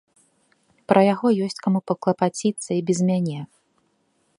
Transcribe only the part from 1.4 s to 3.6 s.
ёсць каму паклапаціцца і без мяне.